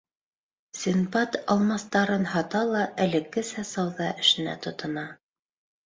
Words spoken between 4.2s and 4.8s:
эшенә